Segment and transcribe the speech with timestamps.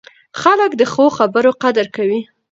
[0.41, 2.19] خلک د ښو خبرو قدر کوي